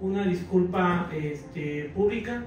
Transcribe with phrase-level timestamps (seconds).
[0.00, 2.44] una disculpa este, pública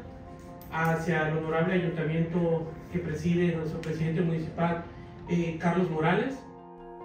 [0.71, 4.83] hacia el honorable ayuntamiento que preside nuestro presidente municipal,
[5.29, 6.35] eh, Carlos Morales.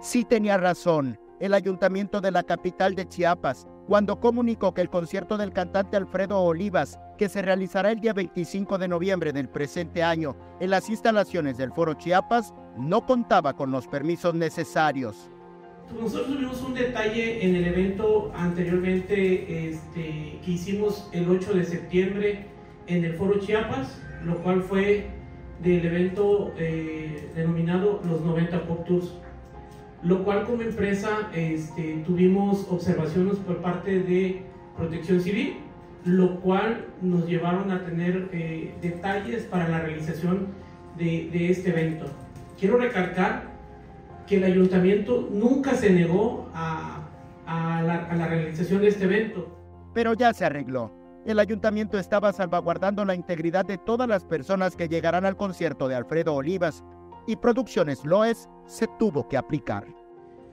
[0.01, 5.37] Sí tenía razón el ayuntamiento de la capital de Chiapas cuando comunicó que el concierto
[5.37, 10.35] del cantante Alfredo Olivas, que se realizará el día 25 de noviembre del presente año
[10.59, 15.29] en las instalaciones del Foro Chiapas, no contaba con los permisos necesarios.
[15.93, 22.45] Nosotros tuvimos un detalle en el evento anteriormente este, que hicimos el 8 de septiembre
[22.87, 25.07] en el Foro Chiapas, lo cual fue
[25.63, 29.13] del evento eh, denominado los 90 Pop Tours
[30.05, 34.43] lo cual como empresa este, tuvimos observaciones por parte de
[34.77, 35.57] Protección Civil,
[36.05, 40.49] lo cual nos llevaron a tener eh, detalles para la realización
[40.95, 42.05] de, este evento.
[42.59, 43.54] Quiero recalcar
[44.27, 47.07] que el ayuntamiento nunca se negó a,
[47.47, 49.47] la, a la realización de este evento.
[49.93, 50.91] Pero ya se arregló.
[51.25, 55.95] El ayuntamiento estaba salvaguardando la integridad de todas las personas que llegarán al concierto de
[55.95, 56.83] Alfredo Olivas
[57.27, 59.85] y Producciones Loes se tuvo que aplicar.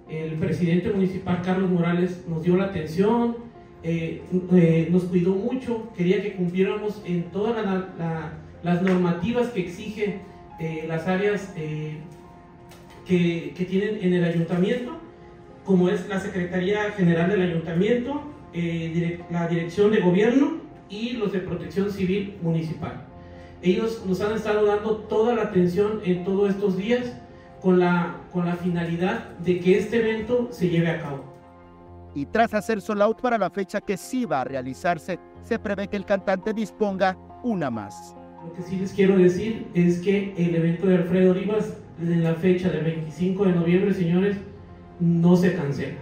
[0.09, 3.37] El presidente municipal Carlos Morales nos dio la atención,
[3.83, 7.67] eh, eh, nos cuidó mucho, quería que cumpliéramos en todas
[8.63, 10.23] las normativas que exigen
[10.59, 11.55] eh, las áreas
[13.07, 14.99] que, que, tienen en el ayuntamiento,
[15.65, 18.23] como es la Secretaría General del Ayuntamiento,
[19.31, 20.59] la Dirección de Gobierno
[20.89, 23.07] y los de Protección Civil Municipal.
[23.63, 27.17] Ellos nos han estado dando toda la atención en todos estos días
[27.61, 31.25] con la, con la finalidad de que este evento se lleve a cabo.
[32.15, 35.89] Y tras hacer solo out para la fecha que sí va a realizarse, se prevé
[35.89, 38.15] que el cantante disponga una más.
[38.45, 41.77] Lo que sí les quiero decir es que el evento de Alfredo Rivas,
[42.11, 44.37] en la fecha del 25 de noviembre, señores,
[44.99, 45.99] no se cancela.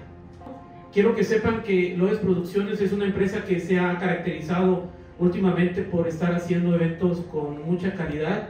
[0.92, 6.08] Quiero que sepan que Loes Producciones es una empresa que se ha caracterizado últimamente por
[6.08, 8.48] estar haciendo eventos con mucha calidad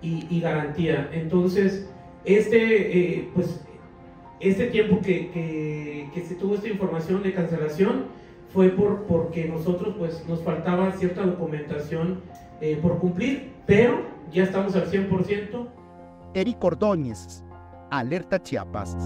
[0.00, 1.08] y, garantía.
[1.12, 1.88] Entonces,
[2.24, 3.60] este, eh, pues,
[4.40, 5.30] este tiempo que,
[6.12, 8.06] que, se tuvo esta información de cancelación
[8.52, 12.20] fue por, porque nosotros pues, nos faltaba cierta documentación
[12.60, 14.02] eh, por cumplir, pero
[14.32, 15.66] ya estamos al 100%.
[16.34, 17.44] Eric Ordóñez,
[17.90, 18.96] Alerta Chiapas.